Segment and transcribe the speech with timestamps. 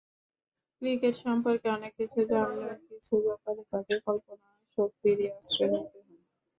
[0.81, 6.19] Cricket সম্পর্কে অনেক কিছুই জানলেও কিছু ব্যাপারে তাঁকে কল্পনা-শক্তিরই আশ্রয় নিতে হয়।